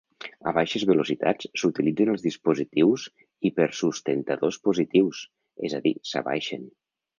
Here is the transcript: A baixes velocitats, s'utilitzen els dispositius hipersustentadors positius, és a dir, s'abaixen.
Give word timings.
A 0.51 0.51
baixes 0.57 0.85
velocitats, 0.91 1.49
s'utilitzen 1.63 2.09
els 2.13 2.23
dispositius 2.29 3.05
hipersustentadors 3.51 4.61
positius, 4.71 5.23
és 5.71 5.79
a 5.81 5.85
dir, 5.87 5.95
s'abaixen. 6.15 6.69